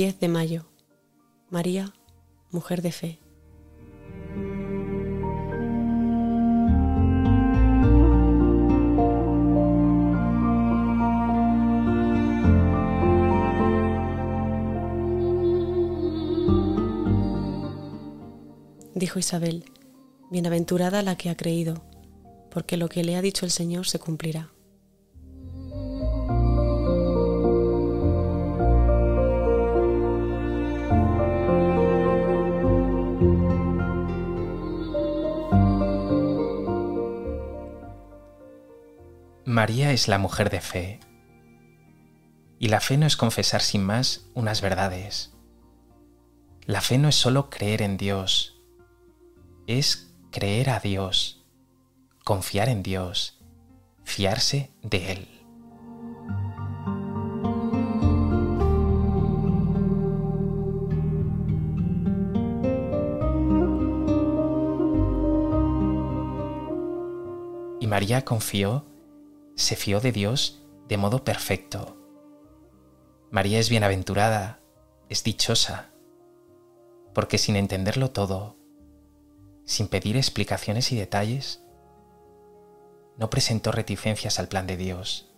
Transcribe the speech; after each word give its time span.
10 0.00 0.18
de 0.18 0.28
mayo. 0.28 0.64
María, 1.50 1.92
mujer 2.50 2.80
de 2.80 2.90
fe. 2.90 3.18
Dijo 18.94 19.18
Isabel, 19.18 19.66
Bienaventurada 20.30 21.02
la 21.02 21.18
que 21.18 21.28
ha 21.28 21.36
creído, 21.36 21.84
porque 22.50 22.78
lo 22.78 22.88
que 22.88 23.04
le 23.04 23.16
ha 23.16 23.20
dicho 23.20 23.44
el 23.44 23.50
Señor 23.50 23.86
se 23.86 23.98
cumplirá. 23.98 24.50
María 39.60 39.92
es 39.92 40.08
la 40.08 40.16
mujer 40.16 40.48
de 40.48 40.62
fe. 40.62 41.00
Y 42.58 42.68
la 42.68 42.80
fe 42.80 42.96
no 42.96 43.04
es 43.04 43.18
confesar 43.18 43.60
sin 43.60 43.84
más 43.84 44.30
unas 44.32 44.62
verdades. 44.62 45.34
La 46.64 46.80
fe 46.80 46.96
no 46.96 47.10
es 47.10 47.14
solo 47.14 47.50
creer 47.50 47.82
en 47.82 47.98
Dios, 47.98 48.58
es 49.66 50.14
creer 50.30 50.70
a 50.70 50.80
Dios, 50.80 51.44
confiar 52.24 52.70
en 52.70 52.82
Dios, 52.82 53.38
fiarse 54.02 54.72
de 54.80 55.12
Él. 55.12 55.28
Y 67.78 67.86
María 67.86 68.24
confió 68.24 68.89
se 69.60 69.76
fió 69.76 70.00
de 70.00 70.10
Dios 70.10 70.62
de 70.88 70.96
modo 70.96 71.22
perfecto. 71.22 71.96
María 73.30 73.58
es 73.58 73.68
bienaventurada, 73.68 74.60
es 75.08 75.22
dichosa, 75.22 75.92
porque 77.14 77.36
sin 77.36 77.56
entenderlo 77.56 78.10
todo, 78.10 78.56
sin 79.64 79.88
pedir 79.88 80.16
explicaciones 80.16 80.90
y 80.92 80.96
detalles, 80.96 81.62
no 83.18 83.28
presentó 83.28 83.70
reticencias 83.70 84.38
al 84.38 84.48
plan 84.48 84.66
de 84.66 84.78
Dios, 84.78 85.30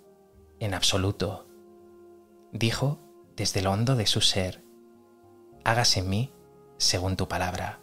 en 0.61 0.73
absoluto. 0.73 1.49
Dijo 2.53 3.01
desde 3.37 3.61
lo 3.61 3.73
hondo 3.73 3.97
de 3.97 4.07
su 4.07 4.21
ser, 4.21 4.65
hágase 5.65 6.01
en 6.01 6.09
mí 6.09 6.33
según 6.79 7.17
tu 7.17 7.27
palabra. 7.27 7.82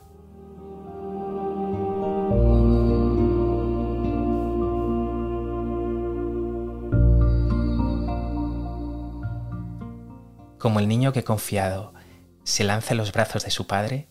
Como 10.59 10.79
el 10.81 10.89
niño 10.89 11.13
que 11.13 11.23
confiado 11.23 11.93
se 12.43 12.65
lanza 12.65 12.93
en 12.93 12.97
los 12.97 13.13
brazos 13.13 13.45
de 13.45 13.49
su 13.49 13.65
padre, 13.65 14.09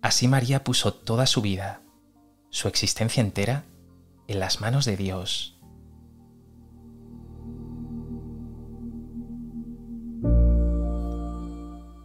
así 0.00 0.26
María 0.26 0.64
puso 0.64 0.94
toda 0.94 1.26
su 1.26 1.42
vida, 1.42 1.82
su 2.48 2.66
existencia 2.66 3.20
entera, 3.20 3.66
en 4.26 4.40
las 4.40 4.62
manos 4.62 4.86
de 4.86 4.96
Dios. 4.96 5.60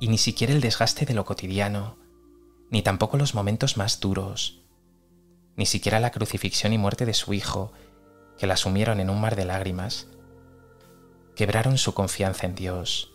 Y 0.01 0.09
ni 0.09 0.17
siquiera 0.17 0.51
el 0.51 0.59
desgaste 0.59 1.05
de 1.05 1.13
lo 1.13 1.23
cotidiano, 1.23 1.97
ni 2.69 2.81
tampoco 2.81 3.15
los 3.15 3.35
momentos 3.35 3.77
más 3.77 4.01
duros, 4.01 4.63
ni 5.55 5.65
siquiera 5.65 6.01
la 6.01 6.11
crucifixión 6.11 6.73
y 6.73 6.77
muerte 6.77 7.05
de 7.05 7.13
su 7.13 7.33
hijo, 7.33 7.71
que 8.37 8.47
la 8.47 8.57
sumieron 8.57 8.99
en 8.99 9.09
un 9.09 9.21
mar 9.21 9.37
de 9.37 9.45
lágrimas, 9.45 10.07
quebraron 11.35 11.77
su 11.77 11.93
confianza 11.93 12.45
en 12.45 12.55
Dios. 12.55 13.13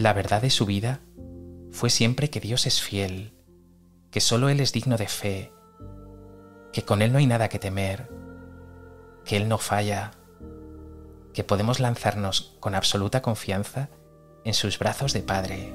La 0.00 0.14
verdad 0.14 0.40
de 0.40 0.48
su 0.48 0.64
vida 0.64 1.00
fue 1.72 1.90
siempre 1.90 2.30
que 2.30 2.40
Dios 2.40 2.64
es 2.64 2.80
fiel, 2.80 3.34
que 4.10 4.22
solo 4.22 4.48
Él 4.48 4.60
es 4.60 4.72
digno 4.72 4.96
de 4.96 5.06
fe, 5.06 5.52
que 6.72 6.86
con 6.86 7.02
Él 7.02 7.12
no 7.12 7.18
hay 7.18 7.26
nada 7.26 7.50
que 7.50 7.58
temer, 7.58 8.08
que 9.26 9.36
Él 9.36 9.46
no 9.46 9.58
falla, 9.58 10.12
que 11.34 11.44
podemos 11.44 11.80
lanzarnos 11.80 12.56
con 12.60 12.74
absoluta 12.74 13.20
confianza 13.20 13.90
en 14.42 14.54
sus 14.54 14.78
brazos 14.78 15.12
de 15.12 15.20
Padre. 15.20 15.74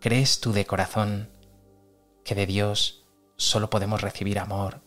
¿Crees 0.00 0.40
tú 0.40 0.52
de 0.52 0.66
corazón 0.66 1.35
que 2.26 2.34
de 2.34 2.44
Dios 2.44 3.06
solo 3.36 3.70
podemos 3.70 4.02
recibir 4.02 4.40
amor, 4.40 4.82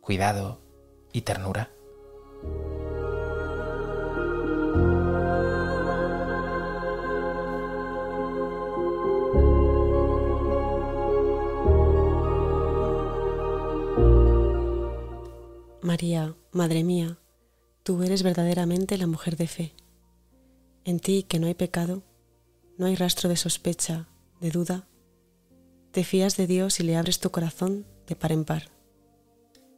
cuidado 0.00 0.62
y 1.12 1.20
ternura? 1.20 1.70
María, 15.82 16.34
Madre 16.50 16.82
mía, 16.82 17.18
tú 17.82 18.02
eres 18.02 18.22
verdaderamente 18.22 18.96
la 18.96 19.06
mujer 19.06 19.36
de 19.36 19.48
fe. 19.48 19.74
En 20.84 20.98
ti, 20.98 21.24
que 21.24 21.38
no 21.38 21.46
hay 21.46 21.54
pecado, 21.54 22.02
no 22.78 22.86
hay 22.86 22.96
rastro 22.96 23.28
de 23.28 23.36
sospecha, 23.36 24.08
de 24.40 24.50
duda 24.50 24.86
te 25.94 26.02
fías 26.02 26.36
de 26.36 26.48
Dios 26.48 26.80
y 26.80 26.82
le 26.82 26.96
abres 26.96 27.20
tu 27.20 27.30
corazón 27.30 27.86
de 28.08 28.16
par 28.16 28.32
en 28.32 28.44
par. 28.44 28.64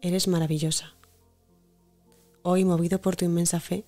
Eres 0.00 0.28
maravillosa. 0.28 0.94
Hoy, 2.43 2.65
movido 2.65 3.03
por 3.03 3.16
tu 3.16 3.27
inmensa 3.27 3.60
fe, 3.60 3.84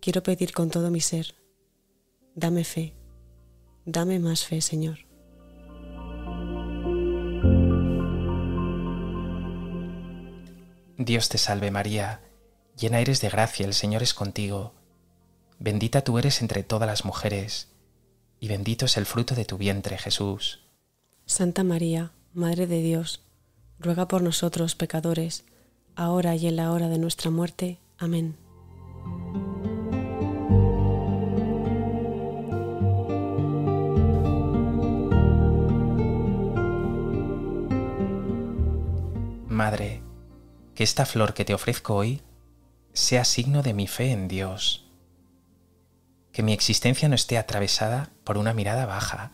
quiero 0.00 0.24
pedir 0.24 0.50
con 0.50 0.68
todo 0.70 0.90
mi 0.90 1.00
ser, 1.00 1.36
dame 2.34 2.64
fe, 2.64 2.92
dame 3.84 4.18
más 4.18 4.44
fe, 4.44 4.60
Señor. 4.62 5.06
Dios 10.98 11.28
te 11.28 11.38
salve 11.38 11.70
María, 11.70 12.20
llena 12.76 12.98
eres 12.98 13.20
de 13.20 13.28
gracia, 13.28 13.64
el 13.64 13.74
Señor 13.74 14.02
es 14.02 14.12
contigo. 14.12 14.74
Bendita 15.60 16.02
tú 16.02 16.18
eres 16.18 16.42
entre 16.42 16.64
todas 16.64 16.88
las 16.88 17.04
mujeres, 17.04 17.68
y 18.40 18.48
bendito 18.48 18.86
es 18.86 18.96
el 18.96 19.06
fruto 19.06 19.36
de 19.36 19.44
tu 19.44 19.56
vientre, 19.56 19.98
Jesús. 19.98 20.64
Santa 21.30 21.62
María, 21.62 22.10
Madre 22.34 22.66
de 22.66 22.82
Dios, 22.82 23.22
ruega 23.78 24.08
por 24.08 24.20
nosotros 24.20 24.74
pecadores, 24.74 25.44
ahora 25.94 26.34
y 26.34 26.48
en 26.48 26.56
la 26.56 26.72
hora 26.72 26.88
de 26.88 26.98
nuestra 26.98 27.30
muerte. 27.30 27.78
Amén. 27.98 28.36
Madre, 39.48 40.02
que 40.74 40.82
esta 40.82 41.06
flor 41.06 41.32
que 41.32 41.44
te 41.44 41.54
ofrezco 41.54 41.94
hoy 41.94 42.22
sea 42.92 43.24
signo 43.24 43.62
de 43.62 43.72
mi 43.72 43.86
fe 43.86 44.10
en 44.10 44.26
Dios. 44.26 44.84
Que 46.32 46.42
mi 46.42 46.52
existencia 46.52 47.08
no 47.08 47.14
esté 47.14 47.38
atravesada 47.38 48.10
por 48.24 48.36
una 48.36 48.52
mirada 48.52 48.84
baja, 48.84 49.30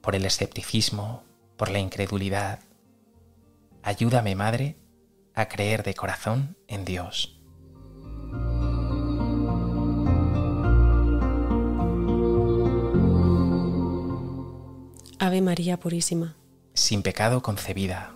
por 0.00 0.14
el 0.14 0.24
escepticismo, 0.24 1.22
por 1.56 1.70
la 1.70 1.78
incredulidad. 1.78 2.60
Ayúdame, 3.82 4.34
Madre, 4.34 4.76
a 5.34 5.48
creer 5.48 5.82
de 5.82 5.94
corazón 5.94 6.56
en 6.68 6.84
Dios. 6.84 7.40
Ave 15.18 15.40
María 15.40 15.78
Purísima. 15.78 16.36
Sin 16.74 17.02
pecado 17.02 17.42
concebida. 17.42 18.14